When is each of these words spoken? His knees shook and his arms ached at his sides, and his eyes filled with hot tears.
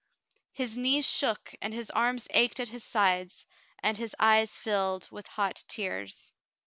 His 0.51 0.75
knees 0.75 1.05
shook 1.07 1.53
and 1.61 1.75
his 1.75 1.91
arms 1.91 2.25
ached 2.31 2.59
at 2.59 2.69
his 2.69 2.83
sides, 2.83 3.45
and 3.83 3.95
his 3.95 4.15
eyes 4.19 4.57
filled 4.57 5.07
with 5.11 5.27
hot 5.27 5.63
tears. 5.67 6.33